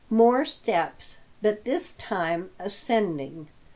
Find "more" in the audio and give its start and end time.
0.09-0.45